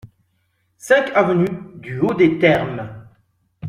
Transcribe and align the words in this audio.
cinq 0.79 1.11
avenue 1.13 1.75
du 1.79 1.99
Haut 1.99 2.15
des 2.15 2.39
Termes 2.39 3.05